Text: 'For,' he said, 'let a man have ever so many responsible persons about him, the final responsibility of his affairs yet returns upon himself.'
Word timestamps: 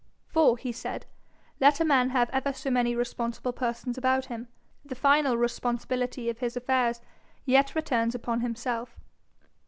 'For,' 0.25 0.57
he 0.57 0.71
said, 0.71 1.05
'let 1.59 1.79
a 1.79 1.85
man 1.85 2.09
have 2.09 2.31
ever 2.31 2.53
so 2.53 2.71
many 2.71 2.95
responsible 2.95 3.53
persons 3.53 3.99
about 3.99 4.25
him, 4.25 4.47
the 4.83 4.95
final 4.95 5.37
responsibility 5.37 6.27
of 6.27 6.39
his 6.39 6.57
affairs 6.57 7.01
yet 7.45 7.75
returns 7.75 8.15
upon 8.15 8.41
himself.' 8.41 8.99